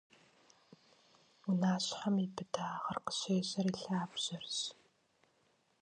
[1.49, 4.57] Унащхьэм и быдагъыр къыщежьэр и лъабжьэрщ.